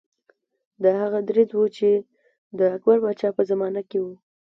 [0.83, 1.89] دا هغه دریځ و چې
[2.57, 4.05] د اکبر پاچا په زمانه کې و.